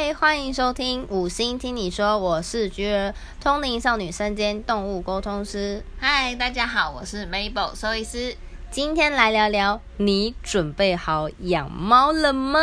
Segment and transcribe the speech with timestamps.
[0.00, 5.82] 嗨，欢迎收听五星听你说，我是菊儿，通灵少女身兼动物沟通师。
[5.98, 8.36] 嗨，大家好，我是 Mabel 兽医师。
[8.70, 12.60] 今天来聊聊，你准备好养猫了吗？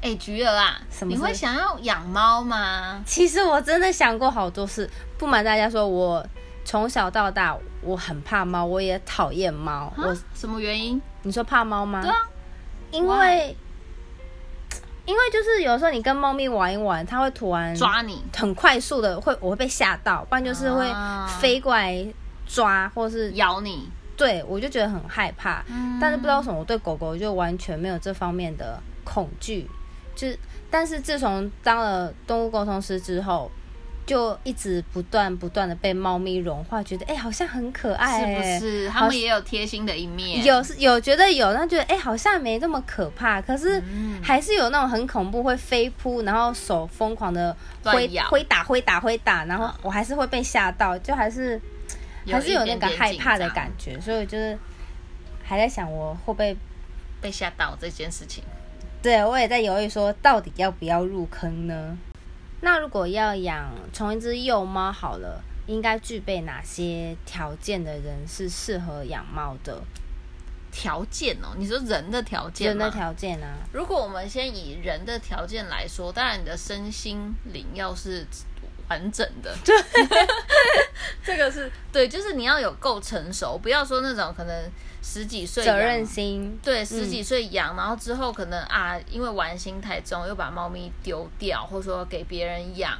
[0.00, 3.02] 哎，菊儿啊，什么你会想要养猫吗？
[3.04, 6.24] 其实我真的想过好多次，不瞒大家说，我
[6.64, 9.92] 从小到大我很怕猫，我也讨厌猫。
[9.96, 11.02] 我啊什么原因？
[11.22, 12.00] 你说怕猫吗？
[12.00, 12.16] 对啊，
[12.92, 13.56] 因为
[15.08, 18.22] 因为就是有时候你跟猫咪玩一玩，它会突然抓你。
[18.36, 22.06] 很快速的会我会被吓到，不然就是会啊飞过来
[22.46, 23.88] 抓，或是咬你。
[24.18, 25.64] 对我就觉得很害怕。
[25.70, 29.66] 嗯但是不知道为什么，我对狗狗就完全没有这方面的恐惧。
[30.14, 30.38] 就是，
[30.70, 33.50] 但是自从当了动物沟通师之后，
[34.08, 38.88] 就一直不断不断的被猫咪融化，觉得哎、好像很可爱、是哎不是？
[38.88, 40.42] 好他们也有贴心的一面。
[40.42, 51.60] 有是有觉得有，那觉得哎、好像没这么可怕，可是嗯还是有那种很恐怖，会飞扑，然后手疯狂的挥挥打挥打挥打，然后我还是会被吓到，就还是
[52.26, 54.58] 还是有那个害怕的感觉，觉，所以就是
[55.44, 56.56] 还在想我会不会，
[57.20, 58.42] 被吓到这件事情。
[59.02, 61.96] 对我也在犹豫说到底要不要入坑呢？
[62.60, 69.82] 那如果要养从一只幼猫好了，应该具备哪些条件的人是适合养猫的？
[70.70, 78.26] 条件哦，你说人的条件人的条件啊，如果我们先以人的条件来说，当然你的身心灵要是
[78.88, 79.74] 完整的，对，
[81.24, 84.70] 这个是对，就是你要有够成熟，不要说那种可能
[85.02, 92.98] 十几岁责任心，对，十几岁养，然后之后可能啊，因为玩心太重，又把猫咪丢掉，或者说给别人养，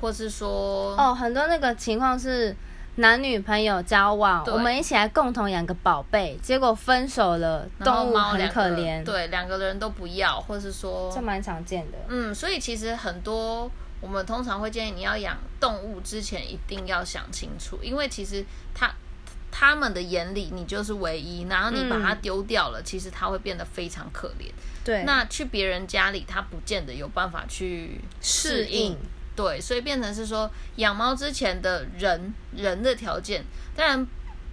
[0.00, 2.56] 或是说哦，很多那个情况是
[2.96, 11.98] 男女朋友交往，我们一起来共同养个宝贝，结果分手了，动物很可怜，，对，两个人都不要，或是说这蛮常见的。
[12.08, 18.94] 嗯，所以其实很多我们通常会建议你要养动物之前一定要想清楚，因为其实它
[19.50, 24.50] 他们的眼里你就是唯一，然后你把它嗯丢掉了，其实它会变得非常可怜。
[24.84, 28.96] 对，那去别人家里，它不见得有办法去适应。
[29.34, 33.44] 对，所以变成是说，养猫之前的人人的条件，
[33.76, 34.06] 当然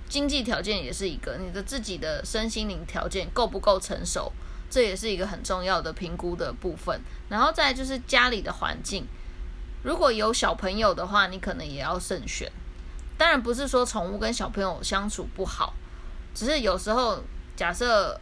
[0.08, 4.32] 经济条件也是一个，你的自己的身心灵条件够不够成熟，
[4.70, 7.02] 这也是一个很重要的评估的部分。
[7.30, 9.08] 然后再来就是家里的环境，
[9.86, 12.52] 如果有小朋友的话，你可能也要慎选。
[13.20, 15.76] 当然不是说宠物跟小朋友相处不好，
[16.34, 17.22] 只是有时候
[17.56, 18.20] 假设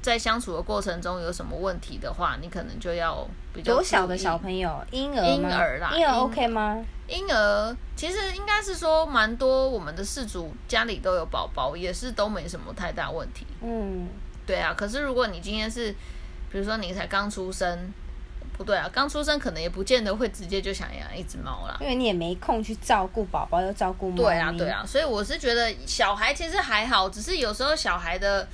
[0.00, 6.82] 在相处的过程中有什么问题的话，你可能就要比较多小的小朋友，婴儿婴儿啦婴儿 OK 吗？
[7.06, 13.46] 婴儿其实应该是说蛮多，我们的事主家里都有宝宝，也是都没什么太大问题。
[13.60, 14.08] 嗯，
[14.46, 15.92] 对啊，可是如果你今天是，
[16.50, 17.92] 比如说你才刚出生，
[18.56, 21.76] 不对啊，刚出生可能也不见得会直接就想养一只猫啦。
[21.80, 24.22] 因为你也没空去照顾宝宝，又照顾猫咪。
[24.22, 28.46] 对啊，对，啊，所以我是觉得小孩其实还好，只是有时候小孩的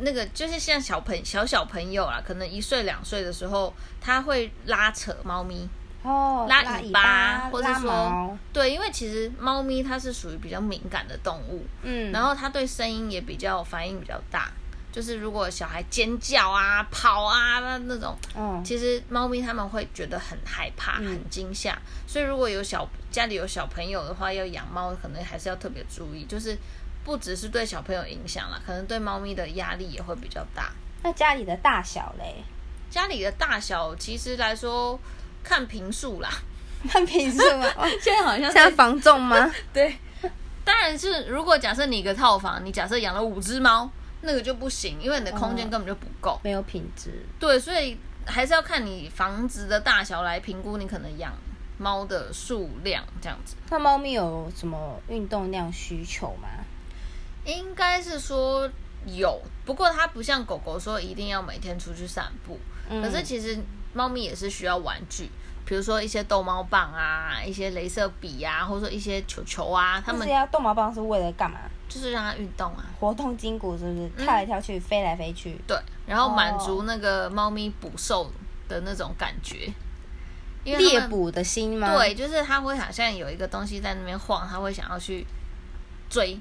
[0.00, 5.68] 那个就是像小朋小小朋友啊，可能一岁两岁的时候，他会拉扯猫咪，
[6.02, 14.50] 哦，拉拉尾巴或者拉说，对，因为其实猫咪它是属于比较敏感的动物，嗯，然后它对声音也比较反应比较大。
[14.92, 21.76] 就是如果小孩尖叫啊、跑啊那那种，嗯，其实猫咪它们会觉得很害怕、嗯很惊吓。
[22.06, 26.56] 所以如果有小家里有小朋友的话，要养猫可能还是要特别注意，就是
[27.04, 30.70] 不只是对小朋友影响啦，可能对猫咪的压力也会比较大。
[31.02, 32.44] 那家里的大小嘞，
[32.90, 34.98] 家里的大小其实来说
[35.42, 36.30] 看平数啦，
[36.88, 37.66] 看平数吗？
[37.76, 39.50] 哦 现在好像现在房重吗？
[39.72, 39.96] 对，
[40.64, 43.90] 当然是如果假设你一个套房，你假设养了五只猫，
[44.22, 46.40] 那个就不行，因为你的空间哦根本就不够。
[46.42, 47.24] 没有品质。
[47.38, 51.32] 对，所以还是要看你房子的大小来评估你可能养
[51.78, 53.56] 猫的数量这样子。
[53.70, 56.48] 那猫咪有什么运动量需求吗？
[57.44, 58.70] 应该是说
[59.06, 63.58] 有，不过它不像狗狗说一定要每天出去散步，嗯可是其实
[63.92, 65.28] 猫咪也是需要玩具。
[65.64, 71.58] 比如说一些逗猫棒啊，一些镭射笔啊，或者说一些球球啊，他们它们要动毛棒是为了干嘛？
[71.88, 72.84] 就是让它运动啊。
[72.98, 74.06] 活动筋骨是不是？
[74.16, 75.56] 嗯跳来跳去，飞来飞去。
[75.66, 75.76] 对，
[76.06, 78.30] 然后满哦足那个猫咪捕兽
[78.68, 79.70] 的那种感觉，
[80.64, 81.94] 因为猎捕的心吗？
[81.94, 85.26] 对，就是它会好像有一个东西在那边晃，它会想要去
[86.08, 86.38] 追。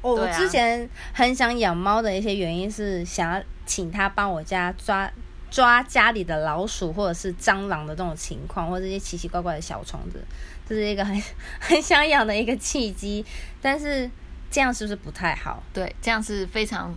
[0.00, 5.10] 我我之前很想养猫的一些原因是想要请它帮我家抓
[5.50, 10.22] 抓家里的老鼠或者是蟑螂的这种情况，或者一些奇奇怪怪的小虫子，
[10.68, 11.22] 这是一个很
[11.60, 13.24] 很想养的一个契机。
[13.60, 14.10] 但是
[14.50, 15.62] 这样是不是不太好？
[15.72, 16.94] 对，这样是非常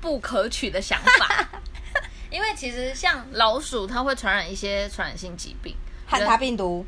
[0.00, 1.48] 不可取的想法。
[2.30, 6.86] 因为其实像老鼠，它会传染一些传染性疾病，汉他病毒，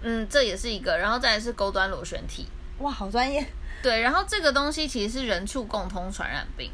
[0.00, 0.96] 嗯，这也是一个。
[0.96, 2.48] 然后再来是钩端螺旋体，
[2.78, 3.46] 哇，好专业。
[3.82, 6.72] 对，然后这个东西其实是人畜共通传染病。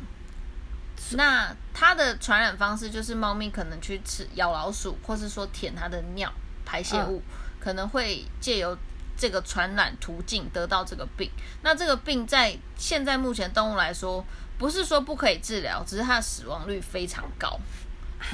[1.17, 6.33] 那它的传染方式就是猫咪可能去吃咬老鼠，或是说舔它的尿
[6.65, 7.23] 排泄物，
[7.61, 8.77] 可能会借由
[9.17, 11.31] 这个传染途径得到这个病。
[11.63, 14.25] 那这个病在现在目前动物来说，
[14.59, 17.59] 不是说不可以治疗，只是它的死亡率非常高，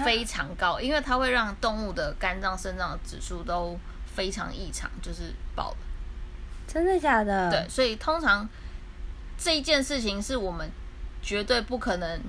[0.05, 3.79] 非常高，因为它会让动物的肝脏、肾脏的指数都
[4.15, 5.77] 非常异常，就是爆了。
[6.67, 7.51] 真的假的？
[7.51, 8.49] 对，所以通常
[9.39, 10.71] 这一件事情是我们
[11.23, 12.21] 绝对不可能。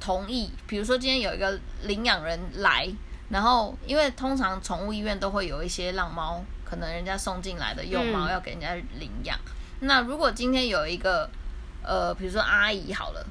[0.00, 2.88] 同意，比如说今天有一个领养人来，
[3.30, 9.38] 然后因为通常宠物医院都会有一些浪猫，可能人家送进来的幼猫要给人家领养。
[9.80, 11.28] 那如果今天有一个
[11.82, 13.26] 呃，比如说阿姨好了，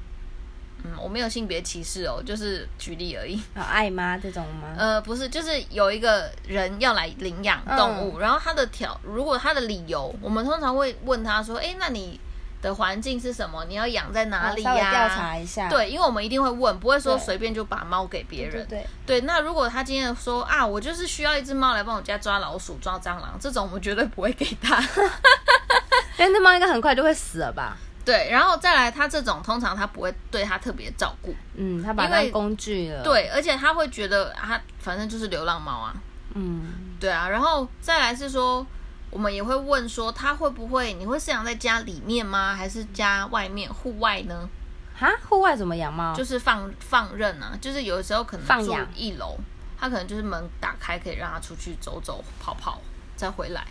[0.84, 3.40] 嗯，我没有性别歧视哦，就是举例而已。
[3.54, 4.74] 爱妈这种吗？
[4.76, 12.20] 呃，不是，就是有一个人要来领养动物，然后他的条，如果他的理由，我们通常会问他说：“哎，那你？”
[12.60, 13.64] 的环境是什么？
[13.68, 14.90] 你要养在哪里呀？
[14.90, 15.68] 调查一下。
[15.68, 18.66] 对，因为我们一定会问，不会说随便就把猫给别人。
[18.68, 19.20] 对对。
[19.22, 24.80] 那如果他今天说啊，我就是需要一只猫来帮我家抓老鼠、抓蟑螂，这种我们绝对不会给他，
[26.18, 27.76] 因为那猫应该很快就会死了吧？
[28.04, 28.28] 对。
[28.30, 31.34] 然后再来，他这种通常他不会对他特别照顾。
[31.54, 33.02] 嗯，他把当工具了。
[33.02, 35.94] 对，而且他会觉得他反正就是流浪猫啊。
[36.34, 36.96] 嗯。
[36.98, 38.66] 对啊，然后再来是说。
[39.10, 40.92] 我们也会问说，它会不会？
[40.94, 42.54] 你会饲养在家里面吗？
[42.54, 44.48] 还是家外面户外呢？
[44.94, 46.14] 哈，户外怎么养猫？
[46.14, 49.38] 就是放放任啊，就是有的时候可能放养一楼，
[49.78, 52.80] 它可能就是门打开，可以让它出去走走跑跑，
[53.16, 53.66] 再回来。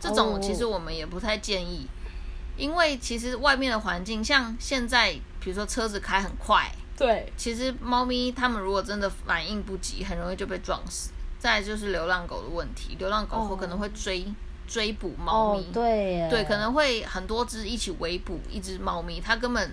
[0.00, 1.86] 这种其实我们也不太建议，
[2.56, 11.12] 因为其实外面的环境，像现在，比如说车子开很快，对，其实猫咪它们如果真的反应不及，很容易就被撞死。
[11.38, 14.26] 再就是流浪狗的问题，流浪狗会可能会追。
[14.66, 19.70] 追捕猫咪，对对，可能会很多只一起围捕一只猫咪，它根本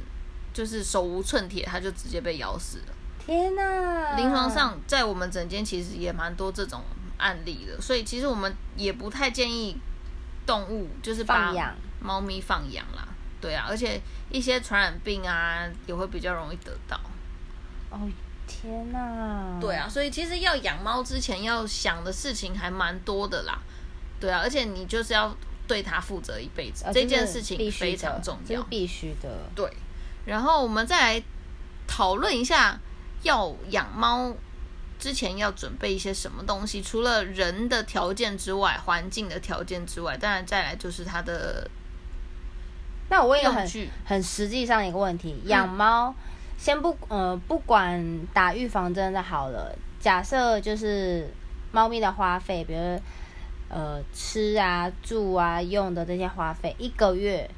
[0.54, 2.94] 就是手无寸铁，它就直接被咬死了。
[3.26, 4.16] 天哪！
[4.16, 6.82] 临床上在我们诊间其实也蛮多这种
[7.18, 9.78] 案例的，所以其实我们也不太建议
[10.46, 13.08] 动物就是放养猫咪放养啦。
[13.40, 17.00] 对啊，而且一些传染病啊也会比较容易得到。
[17.92, 18.00] 哦
[18.48, 19.60] 天哪！
[19.62, 23.60] 对啊，所以其实要养猫之前要想的事情还蛮多的啦。
[24.20, 25.34] 对啊，而且你就是要
[25.68, 29.30] 对它负责一辈子，这件事情非常重要，必须的。
[29.56, 29.72] 对，
[30.26, 31.24] 然后我们再来
[31.88, 32.78] 讨论一下，
[33.24, 34.34] 要养猫
[35.00, 36.82] 之前要准备一些什么东西？
[36.82, 41.70] 除了人的条件之外，环境的条件之外，当然再来就是它的。
[43.10, 43.68] 那我问一个很
[44.06, 46.14] 很实际上一个问题：养猫，
[46.58, 51.32] 先不呃不管打预防针的好了，假设就是
[51.72, 53.00] 猫咪的花费，比如。
[53.70, 57.50] 呃，吃啊、住啊、用的这些花费，一个月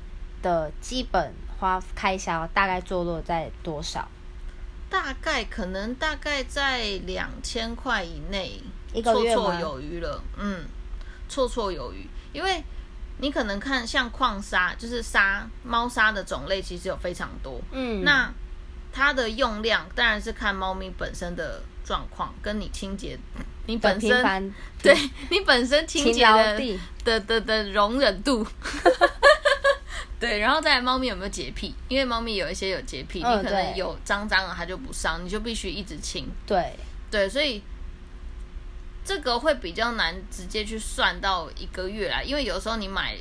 [0.41, 4.07] 的基本花开销大概坐落在多少？
[4.89, 8.61] 大概可能大概在两千块以内，
[8.93, 10.21] 一个月绰绰有余了。
[10.37, 10.65] 嗯，
[11.29, 12.61] 绰绰有余，因为
[13.19, 17.61] 你可能看像矿砂，就是沙猫砂的种类其实有非常多。
[17.71, 18.29] 嗯，那
[18.91, 23.17] 它的用量当然是看猫咪本身的状况，跟你清洁。
[23.67, 24.95] 你本身 对
[25.29, 28.45] 你本身清洁的的的的容忍度，
[30.19, 31.73] 对，然后再来猫咪有没有洁癖？
[31.87, 36.27] 因为猫咪有一些有洁癖，你可能有脏脏了它就不上，你就必须一直清。
[36.45, 36.75] 对
[37.11, 37.61] 对，所以
[39.05, 43.15] 这个会比较难直接去算到一个月来，因为有时候你买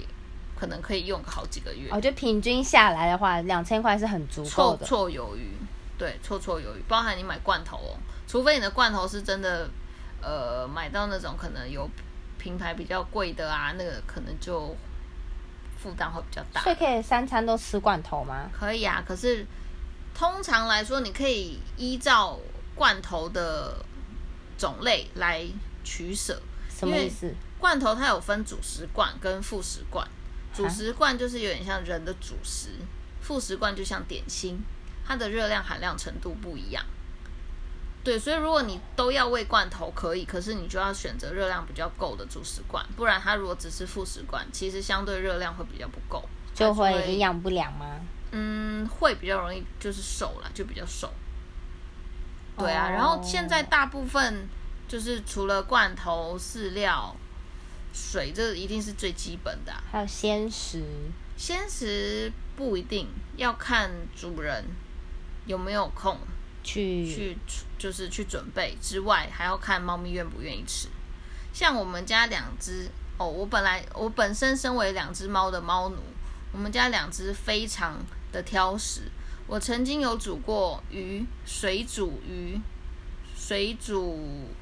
[0.61, 1.89] 可能可以用个好几个月。
[1.91, 5.57] 我觉得平均下来的话，两千块是很足够的，绰绰有余。
[5.97, 9.69] 对，绰绰有余，包含你买罐头哦，除非你的罐头是真的。
[10.23, 11.89] 呃，买到那种可能有
[12.37, 14.77] 品牌比较贵的啊，那个可能就
[15.79, 16.61] 负担会比较大。
[16.61, 18.51] 所以可以三餐都吃罐头吗？
[18.53, 19.47] 可以啊，可是
[20.15, 22.39] 通常来说，你可以依照
[22.75, 23.83] 罐头的
[24.59, 25.43] 种类来
[25.83, 26.39] 取舍。
[26.69, 27.35] 什么意思？
[27.59, 30.07] 罐头它有分主食罐跟副食罐，
[30.63, 32.71] 主食罐就是有点像人的主食，
[33.21, 34.61] 副食罐就像点心，
[35.07, 36.85] 它的热量含量程度不一样。
[38.03, 48.01] 对，所以如果你都要喂罐头可以，可是你就要选择热量比较够的主食罐，不然它如果只是副食罐，其实相对热量会比较不够，就会营养不良吗？
[48.33, 51.13] 嗯，会比较容易就是瘦了，就比较瘦。
[52.57, 54.49] 对啊，然后现在大部分
[54.89, 57.15] 就是除了罐头、饲料、
[57.93, 59.73] 水，这一定是最基本的。
[59.91, 60.83] 还有鲜食，
[61.37, 64.65] 鲜食不一定要看主人
[65.47, 66.19] 有没有空。
[66.63, 67.39] 去去
[67.79, 70.89] 就是去准备之外，还要看猫咪愿不愿意吃。
[71.55, 75.97] 像我们家两只哦，我本来我本身身为两只猫的猫奴，
[76.53, 77.97] 我们家两只非常
[78.31, 79.05] 的挑食。
[79.47, 82.61] 我曾经有煮过鱼，水煮鱼，
[83.35, 84.60] 水煮蛋，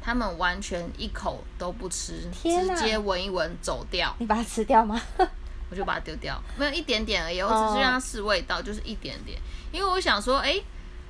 [0.00, 4.14] 它们完全一口都不吃，直接闻一闻走掉。
[4.18, 5.00] 你把它吃掉吗？
[5.70, 9.38] 我就把它丢掉，没有一点点而已，我只是让它试味道，就是一点点。
[9.70, 10.60] 因为我想说，哎，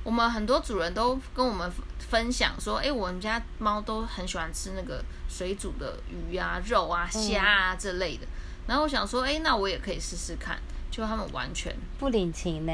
[0.02, 8.26] 我们很多主人都跟我们分享说，哎，我们家猫都很喜欢吃那个水煮的鱼啊、肉啊、虾啊这类的。
[8.66, 10.61] 然后我想说，哎，那我也可以试试看。
[10.90, 12.73] 就他们完全不领情呢，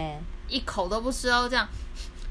[0.49, 1.69] 一口都不吃哦，这样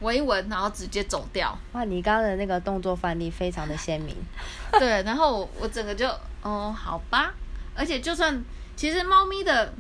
[0.02, 1.58] 闻一闻，然后直接走掉。
[1.74, 4.16] 哇，你刚刚的那个动作范例非常的鲜明。
[4.80, 6.08] 对，然后我我整个就
[6.42, 7.34] 哦，好吧。
[7.75, 8.44] 而且就算
[8.75, 9.74] 其实猫咪的，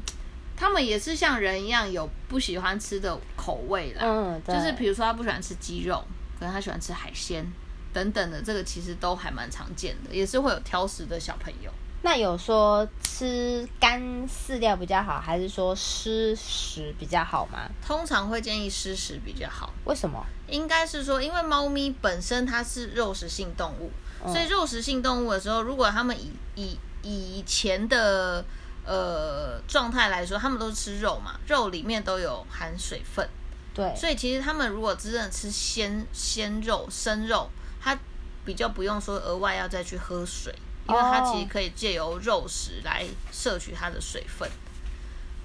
[0.55, 4.01] 它们也是像人一样有不喜欢吃的口味啦。
[4.03, 6.03] 嗯，对就是比如说它不喜欢吃鸡肉，
[6.39, 7.45] 可能它喜欢吃海鲜
[7.93, 11.71] 等等的，这个其实都还蛮常见的，也是会有挑食的小朋友。
[12.05, 17.67] 那有说吃干饲料比较好，还是说湿食比较好吗？
[17.83, 20.23] 通常会建议湿食比较好，为什么？
[20.47, 23.89] 应该是说，因为猫咪本身它是肉食性动物，
[24.31, 28.45] 所以肉食性动物的时候，如果它们以以以前的
[28.85, 33.27] 呃状态来说，它们都是吃肉嘛，肉里面都有含水分，
[33.73, 37.49] 对，所以其实它们如果真正吃鲜鲜肉、生肉，
[37.81, 37.97] 它
[38.45, 40.53] 比较不用说额外要再去喝水，
[40.87, 44.49] 因为它其实可以借由肉食来摄取它的水分。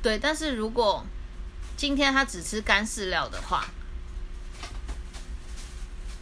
[0.03, 1.05] 对，但是如果
[1.77, 3.67] 今天它只吃干饲料的话，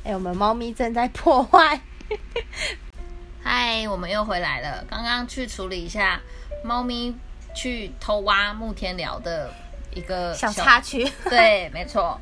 [0.04, 1.80] 哎、我们猫咪正在破坏。
[3.42, 4.84] 嗨，我们又回来了。
[4.88, 6.20] 刚刚去处理一下
[6.64, 7.14] 猫咪
[7.54, 9.52] 去偷挖木天聊的
[9.94, 12.20] 一个小插曲，对，没错。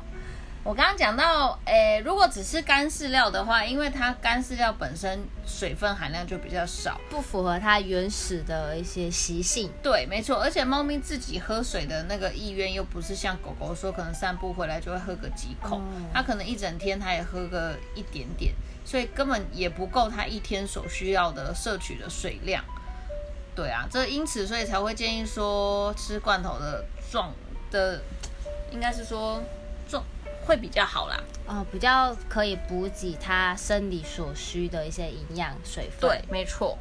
[0.67, 9.71] 我刚刚讲到，诶，如果只是干饲料的话，因为它干饲料本身水分含量就比较少，不符合它原始的一些习性。
[9.81, 10.35] 对，没错。
[10.35, 22.61] 而且猫咪自己喝水的那个意愿又不是像狗狗说，可能散步回来就会喝个几口，嗯它可能一整天它也喝个一点点，所以根本也不够它一天所需要的摄取的水量。
[23.55, 27.31] 对啊，这因此所以才会建议说吃罐头的状
[27.71, 28.01] 的，
[28.69, 29.56] 应该是说状
[30.47, 31.19] 会比较好啦。
[31.45, 36.09] 哦，比较可以补给它生理所需的一些营养水分。
[36.09, 36.77] 对，，没错。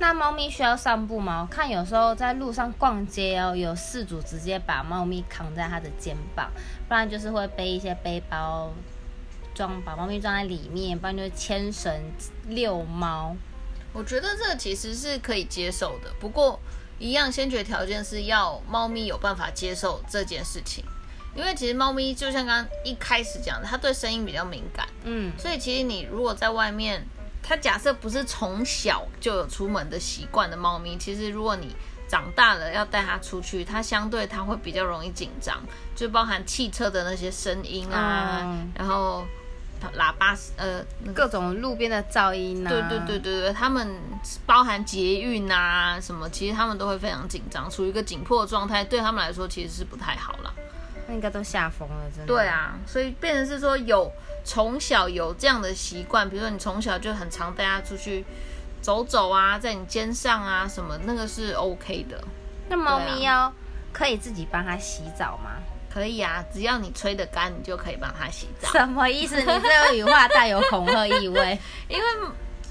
[0.00, 1.42] 那猫咪需要散步吗？
[1.42, 6.50] 我看有时候在路上逛街哦，有饲主直接把猫咪扛在他的肩膀，
[6.88, 8.70] 不然就是会背一些背包
[9.54, 11.92] 装，把猫咪装在里面，不然就是牵绳
[12.48, 13.36] 遛猫。
[13.92, 16.58] 我觉得这个其实是可以接受的，不过
[16.98, 20.82] 一样先决条件是要猫咪有办法接受这件事情，
[21.34, 27.06] 因为其实猫咪就像刚刚一开始讲的，它对声音比较敏感，嗯，所以其实你如果在外面，
[27.42, 31.74] 它假设不是从小就有出门的习惯的猫咪，其实如果你
[32.08, 35.56] 长大了要带它出去，它相对它会比较容易紧张，
[35.94, 39.24] 就包含汽车的那些声音啊，嗯然后
[39.96, 42.68] 喇叭呃那个各种路边的噪音啊。
[42.68, 43.88] 对对对对对，它们
[44.44, 50.52] 包含捷运啊什么，其实它们都会非常紧张，处于一个紧迫的状态，对他们来说其实是不太好啦。
[51.10, 52.26] 那应该都吓疯了，真的。
[52.26, 54.10] 对，啊，所以变成是说有
[54.44, 58.24] 从小有这样的习惯，比如说你从小就很常带它出去
[58.80, 62.22] 走走啊，在你肩上啊什么，那个是 OK 的，
[62.68, 63.52] 那猫咪要
[63.92, 65.50] 可以自己帮它洗澡吗？
[65.92, 68.70] 可以啊，只要你吹得干，你就可以帮它洗澡。
[68.70, 69.36] 什么意思？
[69.40, 71.58] 你这个语话带有恐吓意味。
[71.88, 72.04] 因为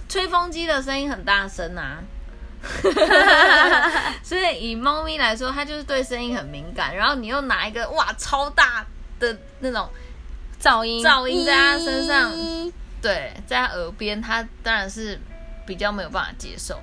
[0.07, 1.99] 吹风机的声音很大声啊，
[4.23, 6.95] 所以以猫咪来说，它就是对声音很敏感。
[6.95, 8.85] 然后你又拿一个哇超大
[9.19, 9.89] 的那种，
[10.61, 12.31] 噪音，噪音在它身上
[13.01, 15.19] 对，在它耳边，它当然是
[15.65, 16.79] 比较没有办法接受。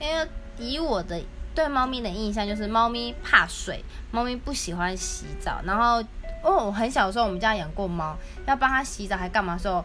[0.00, 0.26] 因为
[0.58, 1.20] 以我的
[1.54, 5.60] 对猫咪的印象，就是猫咪怕水，猫咪不喜欢洗澡。
[5.64, 6.02] 然后，
[6.42, 8.16] 哦，我很小的时候我们家养过猫，
[8.46, 9.84] 要帮它洗澡还干嘛的时候，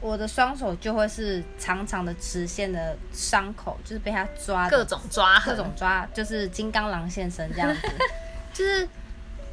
[0.00, 7.80] 我的双手就会是长长的直线的伤口，就是被它抓各种抓，各种抓，就是金刚狼现身这样子，
[8.54, 8.88] 就是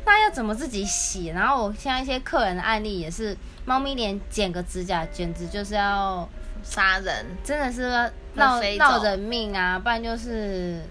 [0.05, 1.27] 那要怎么自己洗？
[1.27, 6.27] 然后我像一些客人的案例也是，猫咪连剪个指甲，简直就是要
[6.63, 7.25] 杀人。
[7.43, 7.89] 真的是
[8.35, 10.81] 闹闹人命啊，不然就是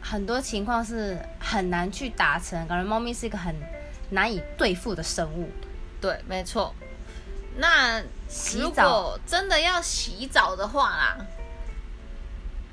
[0.00, 3.54] 很多情况是很难去达成，感觉猫咪是一个很
[4.10, 5.50] 难以对付的生物。
[6.00, 6.74] 对，没错。
[7.56, 8.02] 那
[8.56, 11.16] 如果真的要洗澡的话啦，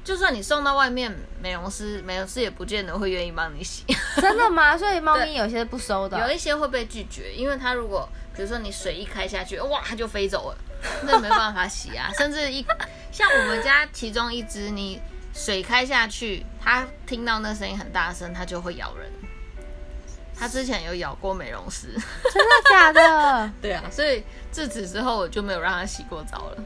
[0.04, 3.84] 就算你送到外面，美容师美容师也不见得会愿意帮你洗。
[4.22, 4.76] 真的吗？
[4.80, 6.18] 所以猫咪有些不收的。
[6.20, 10.58] 有一些会被拒绝，因为它如果比如说你水一开下去，哇，它就飞走了，
[11.04, 12.10] 那没办法洗啊。
[12.18, 12.66] 甚至一
[13.12, 15.02] 像我们家其中一只，你
[15.34, 19.12] 水开下去，它听到那声音很大声，它就会咬人。
[20.40, 21.88] 它之前有咬过美容师，
[22.34, 23.52] 真的假的？
[23.62, 26.58] 对啊，所以自此之后我就没有让他洗过澡了。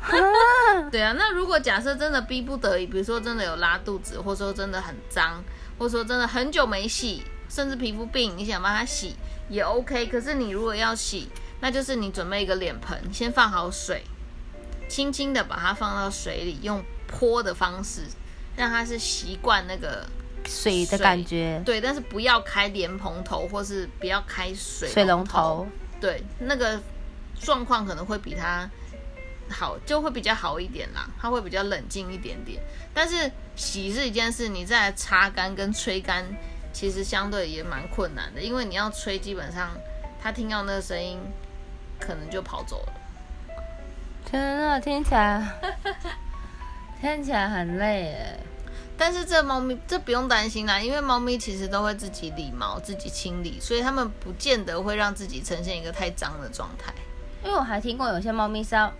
[0.90, 5.42] 对啊，那如果假设真的逼不得已，比如说真的有拉肚子，或者说真的很脏，
[5.78, 9.16] 或者说真的很久没洗，甚至皮肤病，你想帮他洗
[9.48, 10.06] 也 OK。
[10.06, 11.28] 可是你如果要洗，
[11.60, 14.04] 那就是你准备一个脸盆，先放好水，
[14.88, 18.02] 轻轻的把它放到水里，用泼的方式，
[18.56, 20.06] 让它是习惯那个
[20.48, 21.62] 水的感觉。
[21.64, 25.66] 对，但是不要开莲蓬头，或是不要开水水龙头。
[26.00, 26.80] 对，那个
[27.40, 28.68] 状况可能会比它。
[29.50, 32.62] 好就会比较好一点啦，它会比较冷静一点点。
[32.92, 36.22] 但是洗是一件事，你再擦干跟吹干，
[36.70, 39.70] 其实相对也蛮困难的，因为你要吹，基本上
[40.22, 41.18] 它听到那个声音，
[41.98, 42.92] 可能就跑走了。
[44.26, 45.42] 天啊，听起来
[47.00, 48.40] 听起来很累诶。
[48.98, 56.92] 但是这猫咪这不用担心啦，因为猫咪其实都会自己理毛、自己清理，所以它们不见得会让自己呈现一个太脏的状态。
[57.44, 58.92] 因为我还听过有些猫咪是要。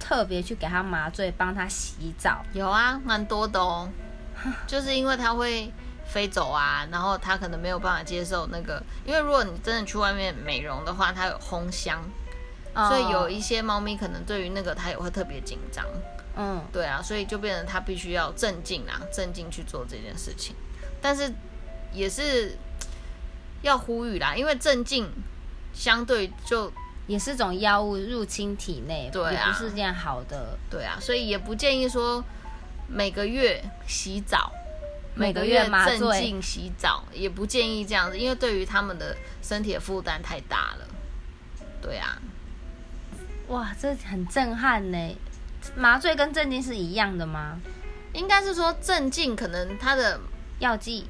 [0.00, 3.86] 特别去给它麻醉，帮它洗澡，有啊，蛮多的哦。
[4.66, 5.70] 就是因为它会
[6.06, 12.00] 飞走啊，然后它可能没有办法接受那个，因为如果你真的去外面美容的话，它有烘箱，
[12.88, 15.84] 所以有一些猫咪可能对于那个它也会特别紧张。
[16.38, 20.54] 嗯，对啊，所以就变成他必须要镇静啊，镇静去做这件事情。
[21.02, 21.30] 但是
[21.92, 22.56] 也是
[23.60, 25.10] 要呼吁啦，因为镇静
[25.74, 26.72] 相对就。
[27.08, 32.22] 也是种药物入侵体内，对啊，不是件好的，对啊，所以也不建议说
[32.86, 34.52] 每个月洗澡，
[35.14, 40.86] 每个月镇静洗澡，也不建议这样子，因为对于他们的身体的负担太大了，
[41.80, 42.20] 对啊，
[43.46, 45.16] 哇，这很震撼呢。
[45.76, 47.58] 麻醉跟镇静是一样的吗？
[48.12, 50.18] 应该是说镇静可能它的
[50.58, 51.06] 药剂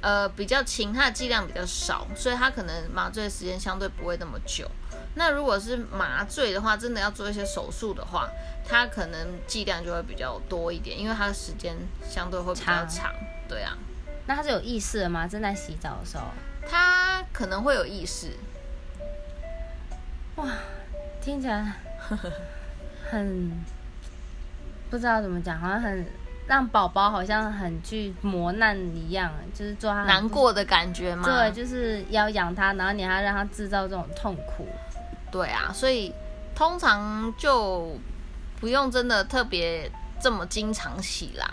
[0.00, 4.70] 呃比较轻，它的剂量比较少，所以它可能麻醉的时间相对不会那么久。
[5.14, 8.28] 那如果是麻醉的话，真的要做一些手术的话，
[8.66, 13.12] 它可能剂量就会比较多一点，因为它的时间相对会比较长。
[13.48, 13.76] 对啊，
[14.26, 15.28] 那它是有意识的吗？
[15.28, 16.24] 正在洗澡的时候，
[16.66, 18.32] 它可能会有意识。
[20.36, 20.48] 哇，
[21.20, 21.74] 听起来
[23.10, 23.52] 很
[24.92, 26.06] 不知道怎么讲，好像很
[26.46, 31.24] 让宝宝好像很去磨难一样，就是做他难过的感觉嘛？
[31.24, 34.68] 对，就是要养他，然后你还让他制造这种痛苦。
[35.30, 36.12] 对啊，所以
[36.54, 37.96] 通常就
[38.60, 41.50] 不用真的特别这么经常洗啦。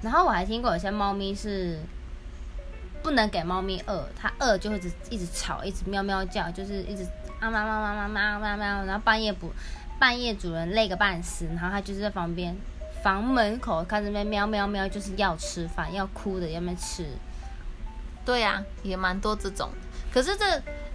[0.00, 1.80] 然后我还听过有些猫咪是
[3.02, 7.02] 不能给猫咪饿，它饿就会一直一直吵，一直喵喵叫，就是一直
[7.40, 9.52] 啊喵喵喵喵喵喵喵，然后半夜不
[10.04, 12.54] 半夜主人累个半死，然后它就是在旁边
[13.02, 17.06] 房门口开始喵喵喵喵，就是要吃饭要哭的要没吃。
[18.22, 19.70] 对呀，也蛮多这种。
[20.12, 20.44] 可是这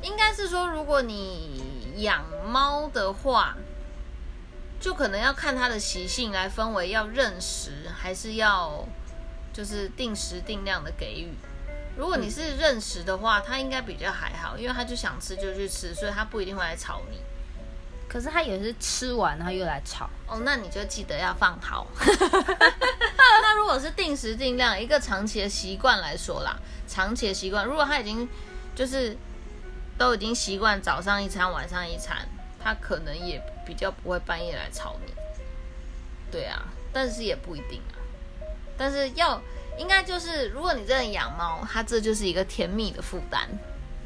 [0.04, 1.60] 应该是说，如果你
[1.98, 3.58] 养猫的话，
[4.80, 8.88] 就可能要看它的习性来分为要认食，还是要
[9.52, 11.34] 就是定时定量的给予。
[11.98, 17.18] 如果你是认食的话，它应该比较还好，因为它就想吃就去吃，所以它不一定会来吵你。
[18.10, 21.86] 可是他也是吃完然后又来吵哦，那你就记得要放好。
[23.42, 28.28] 那如果是定时定量，一个长期的习惯来说啦，长期的习惯，如果他已经
[28.76, 29.16] 就是
[29.98, 32.28] 都已经习惯早上一餐，晚上一餐，
[32.62, 35.14] 他可能也比较不会半夜来吵你。
[36.32, 37.96] 对啊，但是也不一定啊。
[38.78, 39.42] 但是要
[39.78, 43.48] 应该就是，如果你真的养猫，它这就是一个甜蜜的负担。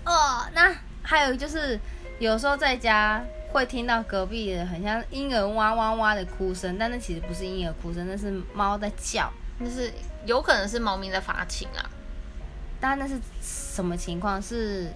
[0.05, 1.79] 哦，那还有就是
[2.19, 9.93] 有时候在家会听到隔壁的很像婴儿哇哇哇的哭声，但那其实不是婴儿哭声，那是猫在叫，那是
[10.25, 11.85] 有可能是猫咪在发情啊。
[12.81, 14.41] 但那是什么情况？
[14.41, 14.91] 是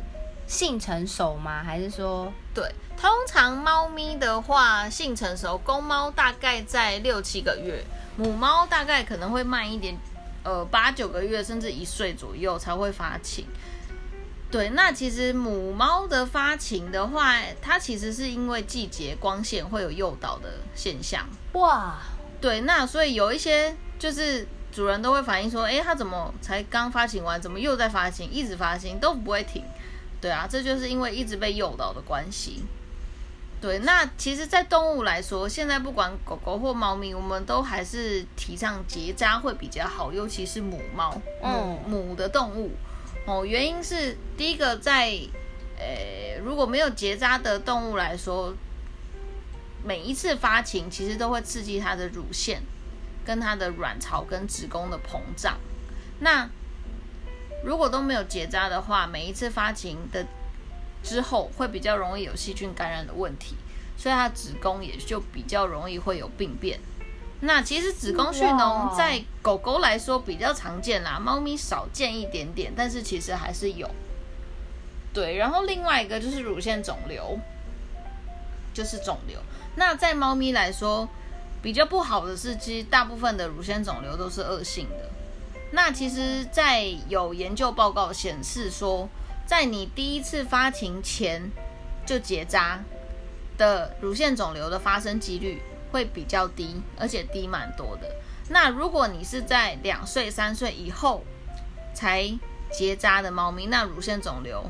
[0.48, 1.64] 性成熟吗？
[1.64, 2.68] 还是说，对，
[3.00, 7.84] 通常猫咪的话，性成熟，公猫大概在六七个月，
[8.18, 9.96] 母猫大概可能会慢一点，
[10.44, 13.46] 呃，八九个月甚至一岁左右才会发情。
[14.50, 21.28] 对，那其实母猫的发情的话，它其实是因为季节光线会有诱导的现象。
[21.54, 21.98] 哇，
[22.40, 24.48] 对，那所以有一些就是。
[24.70, 29.64] 主人都会反映说：“哎，它怎么才刚发情完，怎么又在发情，一直发情都不会停。”
[30.22, 32.64] 对啊，这就是因为一直被诱导的关系。
[33.60, 42.70] 对，那其实，在动物来说，现在不管狗狗或猫咪，我们都还是提倡结扎会比较好，尤其是母猫，母嗯母的动物。
[43.28, 45.12] 哦，原因是第一个在，
[45.78, 48.54] 呃，如果没有结扎的动物来说，
[49.84, 52.62] 每一次发情其实都会刺激它的乳腺、
[53.26, 55.58] 跟它的卵巢跟子宫的膨胀。
[56.20, 56.50] 那
[57.66, 60.26] 如果都没有结扎的话，每一次发情的
[61.04, 63.58] 之后会比较容易有细菌感染的问题，
[63.98, 66.80] 所以它子宫也就比较容易会有病变。
[67.42, 73.90] 那其实子宫蓄脓在狗狗来说比较常见啦，猫咪少见一点点，但是其实还是有。
[75.14, 77.40] 对，然后另外一个就是乳腺肿瘤，
[78.74, 79.40] 就是肿瘤。
[79.76, 81.08] 那在猫咪来说，
[81.62, 85.10] 比较不好的是，其实大部分的乳腺肿瘤都是恶性的。
[85.72, 89.10] 那其实，在有研究报告显示说，
[89.46, 91.52] 在你第一次发情前
[92.06, 92.84] 就结扎
[93.58, 98.08] 的乳腺肿瘤的发生几率会比较低，而且低蛮多的。
[98.50, 101.24] 那如果你是在两岁、三岁以后
[101.94, 102.30] 才
[102.72, 104.64] 结扎的猫咪，那乳腺肿瘤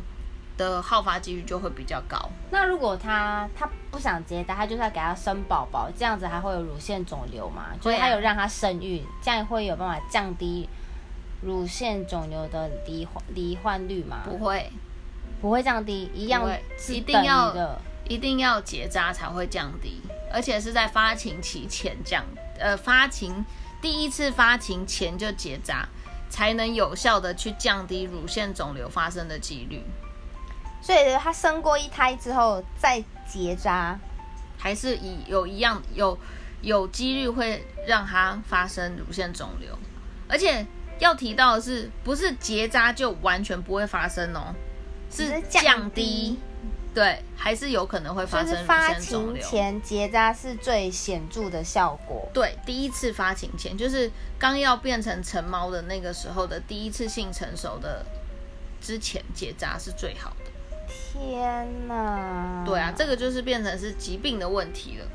[0.58, 2.18] 的好发几率就会比较高。
[2.52, 7.68] 那如果它它不想结扎，它就是要给它生宝宝，这样子还会有乳腺肿瘤吗？
[7.80, 10.68] 就是会啊他有让它生育，这样会有办法降低
[11.42, 14.22] 乳腺肿瘤的罹患罹患率吗？
[14.26, 14.72] 不会，
[15.42, 16.50] 不会降低，一样
[16.90, 17.80] 一定要。
[18.10, 22.24] 一定要结扎才会降低，而且是在发情期前降，
[22.60, 23.46] 呃，发情
[23.82, 25.88] 第一次发情前就结扎，
[26.30, 29.84] 才能有效的去降低乳腺肿瘤发生的几率。
[30.82, 34.00] 所以她生过一胎之后再结扎，
[34.58, 36.18] 还是以有一样有
[36.62, 39.78] 有几率会让她发生乳腺肿瘤，
[40.28, 40.66] 而且
[41.00, 44.54] 要提到的是，不是结扎就完全不会发生哦，
[45.12, 46.40] 是降低，
[46.94, 49.42] 对，还是有可能会发生乳就是发腺肿瘤。
[49.42, 52.28] 情前结扎是最显著的效果。
[52.34, 58.04] 对，第一次发情前，就是刚要变成成猫的那个时候的第一次性成熟的
[58.82, 60.52] 之前结扎是最好的。
[60.88, 62.64] 天哪！
[62.66, 65.06] 对啊，这个就是变成是疾病的问题了。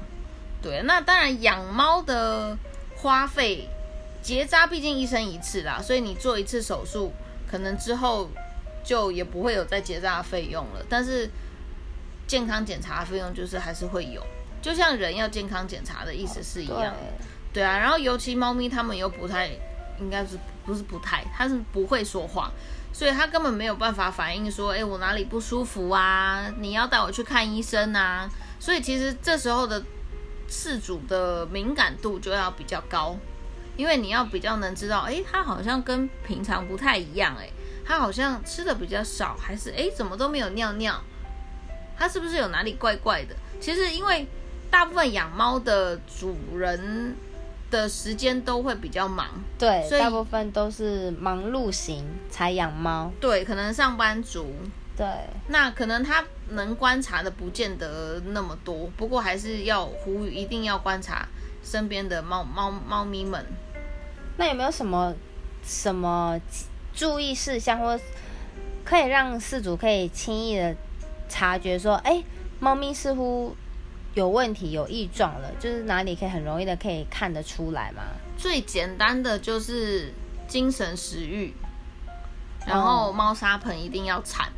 [0.61, 2.57] 对，那当然养猫的
[2.97, 3.69] 花费，
[4.23, 7.13] 结扎毕竟一生一次啦，所以你做一次手术，
[7.51, 8.31] 可能之后
[8.85, 10.85] 就也不会有再结扎的费用了。
[10.89, 11.29] 但是
[12.27, 14.23] 健康检查的费用就是还是会有，
[14.61, 16.97] 就像人要健康检查的意思是一样的。
[17.53, 19.51] 对对啊，然后尤其猫咪它们又不太，
[20.01, 22.51] 应该是不是不太，它是不会说话，
[22.93, 26.51] 所以它根本没有办法反映说，哎，我哪里不舒服啊？
[26.59, 28.29] 你要带我去看医生啊。
[28.59, 29.83] 所以其实这时候的
[30.49, 33.17] 饲主的敏感度就要比较高，
[33.77, 37.51] 因为你要比较能知道，哎，它好像跟平常不太一样，哎，
[37.85, 40.99] 它好像吃的比较少，还是哎怎么都没有尿尿，
[41.99, 43.35] 它是不是有哪里怪怪的？
[43.61, 44.27] 其实因为
[44.71, 47.15] 大部分养猫的主人
[47.71, 49.29] 的时间都会比较忙，
[49.59, 53.11] 对，所以大部分都是忙碌型才养猫。
[53.21, 54.55] 对，可能上班族，
[54.97, 55.07] 对，
[55.49, 61.27] 那可能他能观察的不见得那么多，不过还是要呼吁，一定要观察
[61.63, 63.45] 身边的猫猫猫咪们。
[64.37, 65.15] 那有没有什么
[65.63, 66.41] 什么
[66.95, 67.99] 注意事项，或
[68.85, 70.75] 可以让饲主可以轻易的
[71.33, 72.23] 察觉说，哎，
[72.61, 73.57] 猫咪似乎
[74.13, 78.03] 有问题、有异状了，就是哪里可以很容易的可以看得出来吗？
[78.37, 80.13] 最简单的就是
[80.47, 81.55] 精神食欲，
[82.67, 84.53] 然后哦猫砂盆一定要铲。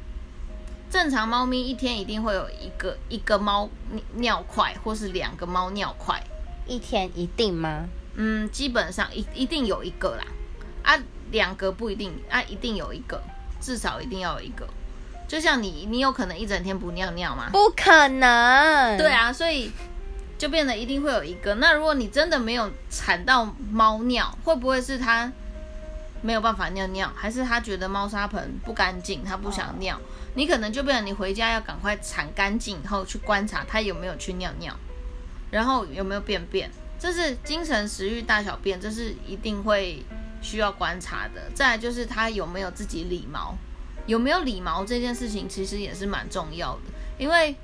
[0.90, 3.68] 正常猫咪一天一定会有一个一个猫
[4.14, 6.20] 尿块，或是两个猫尿块。
[6.66, 7.87] 一天一定吗？
[8.16, 10.24] 嗯，基本上一一定有一个啦，
[10.82, 10.98] 啊，
[11.30, 13.22] 两个不一定，啊，一定有一个，
[13.60, 14.66] 至少一定要有一个。
[15.35, 17.49] 就像你，你有可能一整天不尿尿吗？
[17.51, 18.97] 不可能。
[18.97, 19.73] 对，啊，所以
[20.38, 21.57] 就变得一定会有一个。
[21.57, 25.33] 那如果你真的没有铲到猫尿，会不会是它
[26.23, 30.01] 没有办法尿尿，还是它觉得猫砂盆不干净，它不想尿？
[30.37, 34.73] 你可能就变成你回家要赶快铲干净以后去观察它有没有去尿尿，
[35.51, 40.01] 然后有没有便便，这是精神食欲大小便，这是一定会
[40.40, 41.51] 需要观察的。
[41.57, 43.57] 再来就是它有没有自己理毛，
[44.06, 46.82] 有没有理毛这件事情其实也是蛮重要的，
[47.18, 47.54] 因为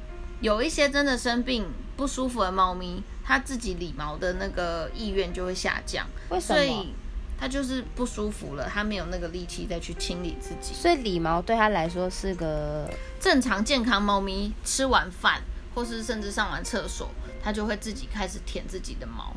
[0.40, 6.94] 有一些真的生病不舒服的猫咪，它自己理毛的那个意愿就会下降，为什么所以？
[7.38, 10.74] 它就是不舒服了，它没有那个力气再去清理自己。
[10.74, 12.86] 所以理毛对它来说是个
[13.18, 15.40] 正常健康猫咪吃完饭，
[15.74, 17.08] 或是甚至上完厕所，
[17.42, 19.34] 它就会自己开始舔自己的毛。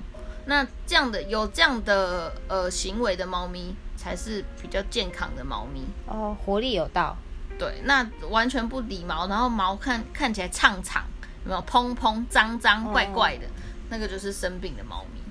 [0.47, 5.81] 那这样的有这样的呃行为的猫咪，才是比较健康的猫咪。
[6.07, 7.15] 哦，活力有道。
[7.57, 11.03] 对，那完全不理毛，然后毛看看起来畅长，
[11.45, 13.47] 有没有砰砰脏脏哦怪怪的，
[13.89, 15.21] 那个就是生病的猫咪。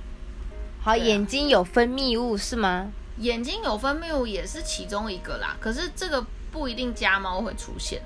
[0.81, 2.91] 好，啊眼睛有分泌物是吗？
[3.19, 8.01] 眼睛有分泌物也是其中一个啦，可是这个不一定家猫会出现。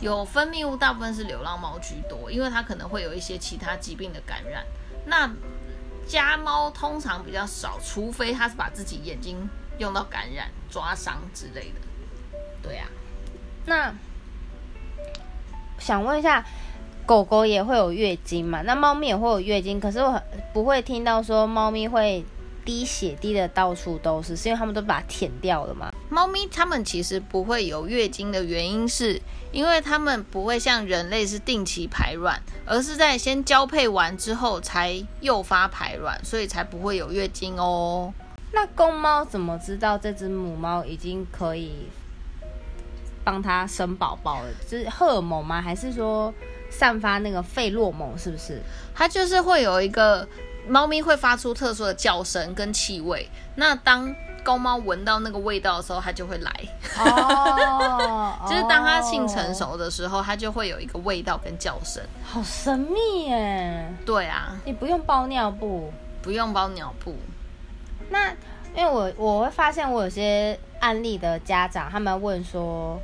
[0.00, 4.64] 有分泌物大部分是流浪猫居多，因为它可能会有一些其他疾病的感染。
[5.04, 5.30] 那
[6.06, 9.46] 家猫通常比较少，除非它是把自己眼睛
[9.80, 11.80] 用到感染、抓伤之类的。
[12.62, 12.86] 对啊，
[13.64, 13.94] 那
[15.78, 16.44] 想问一下，
[17.06, 18.60] 狗狗也会有月经嘛？
[18.62, 22.22] 那猫咪也会有月经，可是我很不会听到说猫咪会
[22.66, 25.90] 滴血滴的到处都是，是因为它们都把它舔掉了嘛？
[26.10, 38.12] 猫咪它们其实不会有月经的原因是，因为它们不会像人类是定期排卵，而是在先交配完之后才诱发排卵，所以才不会有月经哦。
[38.52, 41.88] 那公猫怎么知道这只母猫已经可以
[43.24, 44.48] 帮它生宝宝了？
[44.68, 45.60] 是荷尔蒙吗？
[45.62, 46.32] 还是说
[46.70, 48.16] 散发那个费洛蒙？
[48.18, 48.60] 是不是？
[48.94, 50.26] 它就是会有一个
[50.66, 56.50] 猫咪会发出特殊的叫声跟气味，那当公猫闻到那个味道的时候，它就会来。
[56.98, 62.02] 哦 就是当它性成，熟的时候，它就会有一个味道跟叫声。
[62.24, 63.94] 好神秘耶！
[64.04, 65.92] 对啊，你不用包尿布。
[66.22, 67.14] 不用包尿布。
[68.10, 68.30] 那
[68.76, 73.00] 因为我我会发现我有些案例的家长，他们问说，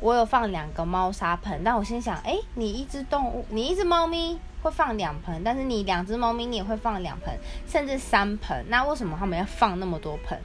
[0.00, 10.38] 我有放两个猫砂盆，但我心想，哎，你一只动物，你一只猫咪会放两盆，但是你两只猫咪你也会放两盆，甚至三盆，那为什么他们要放那么多盆？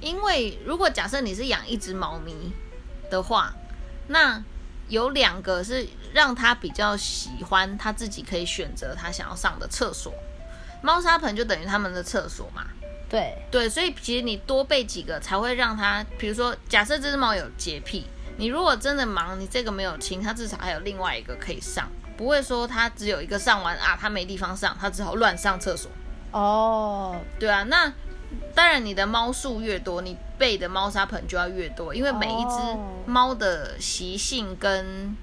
[0.00, 2.52] 因为如果假设你是养一只猫咪
[3.10, 3.52] 的话，
[4.08, 4.42] 那
[4.88, 10.12] 有两个是让它比较喜欢，它自己可以选择它想要上的厕所。
[10.82, 12.66] 猫砂盆就等于他们的厕所嘛，
[13.10, 25.90] 对，对，所以其实你多备几个才会让它，比如说假设这只猫有洁癖，你如果真的忙，你这个没有清，它至少还有另外一个可以上，不会说它只有一个上完啊，它没地方上，它只好乱上厕所。
[26.30, 27.92] 哦，对啊，那
[28.54, 35.16] 当然你的猫数越多，你备的猫砂盆就要越多，因为每一只哦猫的习性跟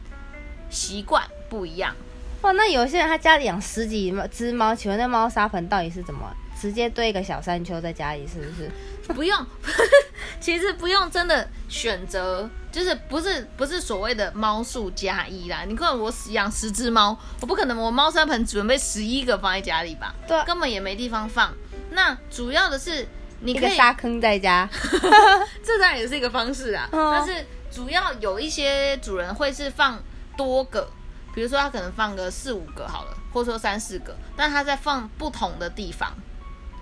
[0.70, 1.96] 习惯不一样。
[2.42, 6.30] 哇，那有些人他家里养十几只猫，请问那猫砂盆到底是怎么？
[6.60, 8.72] 直接堆一个小山丘在家里，是不是？
[9.14, 9.46] 不用，
[10.42, 15.64] 其实不用真的选择，就是不是不是所谓的猫数加一啦。
[15.66, 20.14] 你看我养十只猫，我不可能我猫砂盆准备十一个放在家里吧？
[20.28, 21.54] 对啊根本也没地方放。
[21.92, 23.08] 那主要的是
[23.40, 24.70] 你可以沙坑在家。
[25.64, 29.98] 这当然也是一个方式啊，哦但是主要有一些主人会是放
[30.36, 30.90] 多个，
[31.34, 36.14] 比如说他可能放个四五个好了，或者说三四个，但他在放不同的地方，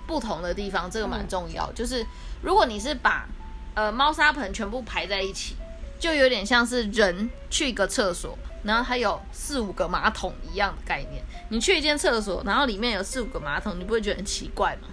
[0.07, 1.71] 不同的地方这个蛮重要。
[1.73, 2.05] 就是
[2.41, 3.27] 如果你是把
[3.73, 5.55] 呃猫砂盆全部排在一起，
[5.99, 11.23] 就有点像是人去一个厕所，然后它有四五个马桶一样的概念。
[11.49, 14.87] 你去一间厕所，然后里面有四五个马桶，你不会觉得很奇怪吗？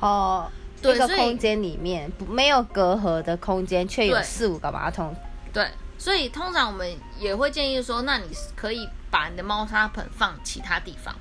[0.00, 5.14] 哦，一个对所以空间里面没有隔阂的空间，却有四五个马桶。
[5.52, 5.68] 对，
[5.98, 11.14] 所以通常我们也会建议说，那你可以把你的猫砂盆放其他地方，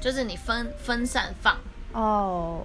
[0.00, 1.56] 就是你分分散放。
[1.98, 2.60] 哦，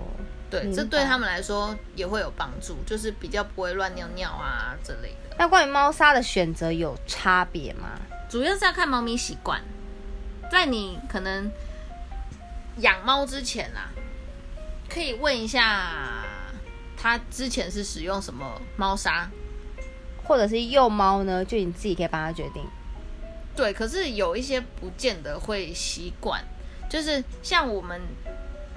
[0.50, 5.36] 对，这对他们来说也会有帮助，就是比较不会乱尿尿啊之类的。
[5.38, 7.92] 那关于猫砂的选择有差别吗？
[8.30, 9.62] 主要是要看猫咪习惯，
[10.52, 11.50] 在你可能
[12.80, 13.88] 养猫之前啊，
[14.90, 15.94] 可以问一下
[16.98, 19.30] 它之前是使用什么猫砂。
[20.24, 21.44] 或者是幼猫呢？
[21.44, 22.64] 就你自己可以帮它决定。
[23.56, 26.42] 对，可是有一些不见得会习惯，
[26.90, 28.00] 就是像我们，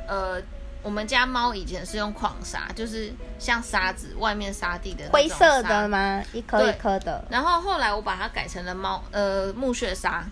[0.06, 0.40] 呃，
[0.82, 6.22] 我们家猫以前是用矿砂，就是像沙子外面沙地的那种灰色的吗？
[6.32, 7.24] 一颗一颗的。
[7.30, 10.24] 然后后来我把它改成了猫呃木屑沙，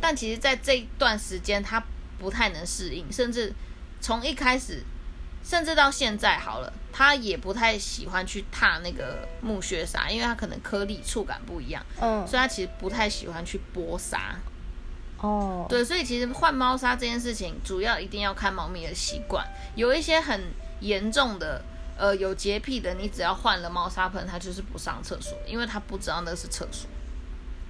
[0.00, 1.82] 但其实在这一段时间它
[2.18, 3.52] 不太能适应，甚至
[4.00, 4.82] 从一开始，
[5.42, 14.36] 甚至到现在好了，它也不太喜欢去踏那个木屑沙，因为它可能颗粒触感不一样，嗯，所以它其实不太喜欢去剥沙。
[15.20, 19.46] 哦，对，所以其实换猫砂这件事情，主要一定要看猫咪的习惯。
[19.74, 20.40] 有一些很
[20.80, 21.62] 严重的，
[21.96, 26.88] 呃，有洁癖的，你只要换了猫砂盆，它就是不上厕所，因为它不知道那是厕所。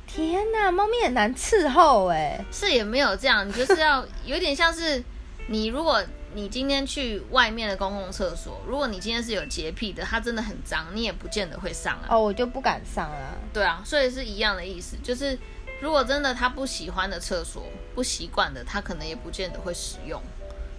[0.06, 2.44] 天哪，猫咪很难伺候哎。
[2.50, 5.02] 是也没有这样，你就是要有点像是
[5.48, 6.02] 你，如果
[6.34, 12.06] 你今天去外面的公共厕所，如果你今天是有洁癖的，它真的很脏，你也不见得会上啊。
[12.10, 13.36] 哦，我就不敢上啊。
[13.52, 15.38] 对啊，所以是一样的意思，就是
[15.80, 20.20] 如果真的他不喜欢的厕所、不习惯的，他可能也不见得会使用，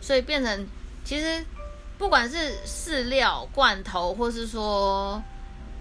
[0.01, 0.67] 所以变成
[1.03, 1.45] 其实
[1.97, 5.21] 不管是饲料、罐头，或是说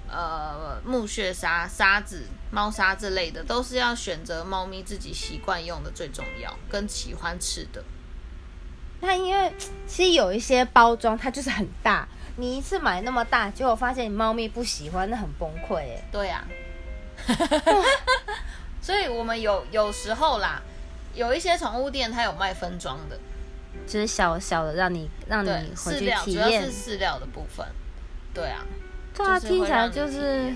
[0.08, 7.82] 呃木屑沙、沙子、猫砂之类的，都是要选择猫咪自己习惯用的最重要，跟喜欢吃的。
[9.00, 9.52] 那因为
[9.86, 16.02] 其实有一些包装它就是很大，你一次买那么大，结果发现你猫咪不喜欢，那很崩溃哎。
[16.10, 16.44] 对呀、
[18.84, 20.60] 所以我们有有时候啦，
[21.14, 23.18] 有一些宠物店它有卖分装的，
[23.86, 26.70] 就是小小的让你让你对，回去体验主要是。
[26.70, 27.66] 饲料的部分。
[28.34, 28.62] 对啊，
[29.16, 30.52] 对啊，就是听起来就是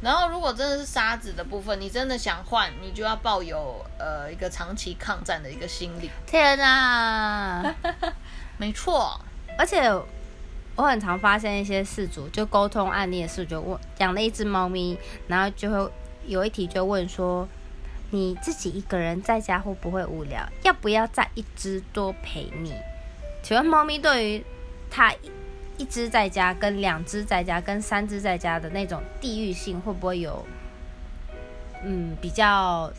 [0.00, 6.08] 然后如果真的是沙子的部分，你真的想换，你就要抱有呃一个长期抗战的一个心理。
[6.24, 7.74] 天哪！
[8.58, 9.20] 没错，
[9.58, 9.92] 而且
[10.76, 15.92] 我很常发现一些事主就沟通案例的事主就问养了一只猫咪，然后就会
[16.26, 17.48] 有一题就问说。
[18.14, 20.46] 你自己一个人在家会不会无聊？
[20.62, 22.74] 要不要再一只多陪你？
[23.42, 24.44] 请问猫咪对于
[24.90, 25.30] 它一
[25.78, 30.44] 一只在家、跟两只在家、跟三只在家的那种地域性，会不会有
[31.82, 32.92] 嗯比较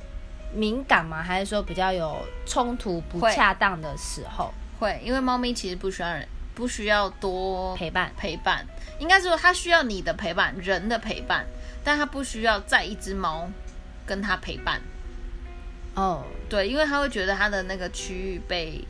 [0.51, 1.21] 敏感吗？
[1.21, 8.11] 还是说比较有冲突不恰当的时候会，因为猫咪其实不需要人，不需要多陪伴？
[8.17, 8.65] 陪伴，
[8.97, 11.45] 应该说它需要你的陪伴，人的陪伴，
[11.83, 13.47] 但它不需要再一只猫
[14.07, 14.81] 跟它陪伴。
[15.95, 18.83] 哦，对，因为他会觉得他的那个区域被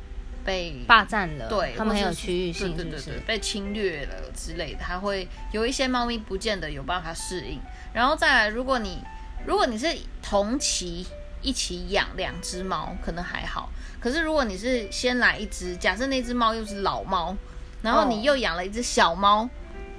[0.46, 3.20] 被霸占了，对，他们很有区域性，是对对？
[3.26, 7.60] 被侵略了之类的，他会有一些猫咪不见得有办法适应。
[7.94, 9.02] 然后再来，如果你
[9.46, 9.88] 如果你是
[10.22, 11.06] 同期
[11.42, 13.70] 一起养两只猫，可能还好。
[14.00, 17.36] 可是如果你是先来一只，假设那只猫又是老猫，
[17.82, 19.50] 然后哦你又养了一只小猫，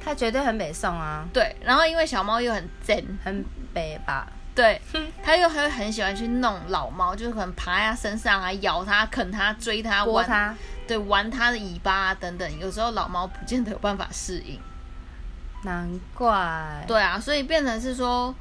[0.02, 4.30] 它绝对很北宋啊，对，然后因为小猫又很贱，很北吧？
[4.54, 4.80] 对，
[5.22, 10.54] 他又还会很喜欢去弄老猫，就是可能爬在它身上啊，咬它、啃它、追它、玩它，
[10.86, 14.60] 对，玩它的尾巴啊等等，有时候老猫不见得有办法适应。
[15.64, 16.84] 难怪。
[16.86, 18.34] 对啊，所以变成是说，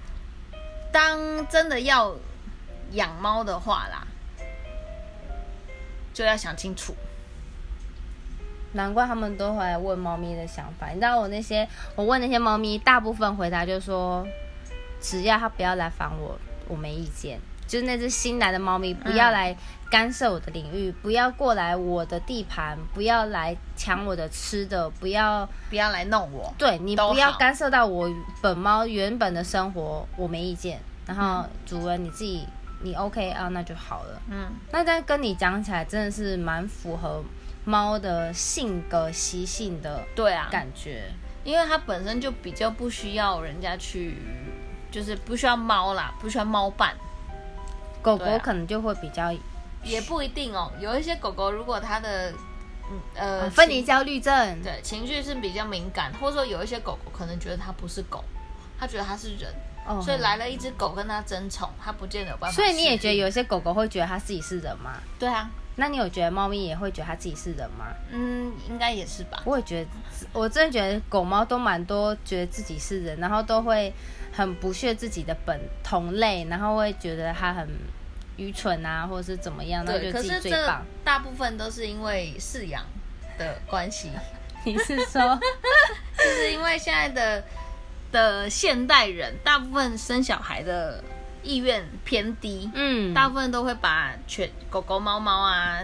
[0.92, 2.16] 当真的要
[2.92, 4.06] 养猫的话啦，
[6.14, 6.96] 就要想清楚。
[8.74, 10.90] 难怪他们都会来问猫咪的想法。
[10.90, 14.28] 你知道我那些，我问那些猫咪，大部分回答就说，
[15.04, 17.40] 只要它不要来烦我，我没意见。
[17.68, 19.56] 就是那只新来的猫咪，不要来
[19.90, 26.54] 干涉我的领域，不要过来我的地盘，不要来抢我的吃的，不要不要来弄我。
[26.58, 28.10] 对你不要干涉到我
[28.42, 30.80] 本猫原本的生活，我没意见。
[31.06, 32.46] 然后主人你自己
[32.82, 34.22] 你 OK 啊，那就好了。
[34.30, 37.24] 嗯，那但跟你讲起来，真的是蛮符合
[37.66, 41.06] 猫的性格习性的对啊，感觉。
[41.44, 44.18] 因为它本身就比较不需要人家去，
[44.94, 46.96] 就是不需要猫啦，不需要猫伴，
[48.04, 49.34] 狗狗可能就会比较
[49.84, 50.72] 也不一定哦。
[50.80, 52.32] 有一些狗狗如果它的
[52.92, 58.24] 嗯呃呃分离焦虑症，对情绪是比较敏感，或者说有一些狗狗可能觉得它不是狗，
[58.80, 59.52] 它觉得它是人，
[59.88, 62.56] 哦所以来了一只狗跟它争宠，它不见得有办法。
[62.56, 65.00] 所以你也觉得有些狗狗会觉得它自己是人吗？
[65.18, 67.88] 对啊，那你有觉得猫咪也会觉得它自己是人吗？
[68.12, 69.42] 嗯，应该也是吧。
[69.46, 69.90] 我也觉得，
[70.32, 73.92] 我真的觉得狗猫都蛮多觉得自己是人，然后都会
[74.32, 77.68] 很不屑自己的本同类，然后会觉得它很
[78.38, 80.86] 愚蠢啊，或者是怎么样，然后对，觉得自可是这己最棒。
[81.04, 82.84] 大部分都是因为饲养
[83.38, 84.10] 的关系，
[84.66, 85.40] 你是说，
[86.18, 87.44] 就是因为现在的
[88.12, 91.04] 的现代人，大部分生小孩的
[91.44, 95.80] 意愿偏低，嗯，大部分都会把犬狗狗、猫猫啊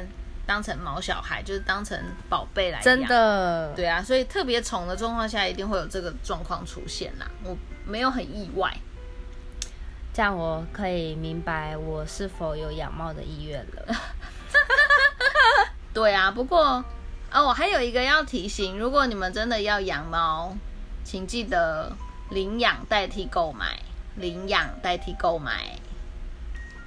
[0.45, 1.95] 当成毛小孩，就是当成
[2.28, 2.84] 宝贝来养。
[2.84, 7.30] 真的，对啊，所以特别宠的状况下，一定会有这个状况出现啦。
[7.43, 8.76] 我没有很意外。
[10.12, 13.95] 这样我可以明白我是否有养猫的意愿了。
[15.93, 16.84] 对啊，不过
[17.30, 20.56] 啊，我还有一个要提醒，如果你们真的要养猫，
[21.04, 21.95] 请记得
[22.32, 23.80] 领养代替购买，
[24.19, 25.79] 领养代替购买。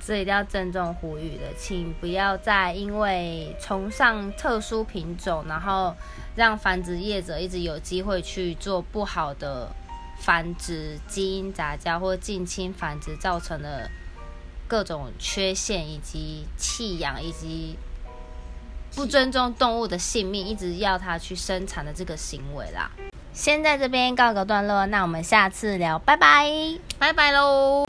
[0.04, 5.94] 这一定要郑重呼吁的，请不要再因为崇尚特殊品种，然后
[6.34, 9.70] 让繁殖业者一直有机会去做不好的
[10.18, 13.88] 繁殖、基因杂交或近亲繁殖，造成的
[14.66, 17.76] 各种缺陷以及弃养以及
[18.96, 22.90] 不尊重动物的性命，一直要它去生产的这个行为啦。
[23.32, 26.46] 先在这边告个段落，那我们下次聊，拜拜。
[26.98, 27.80] 拜拜喽。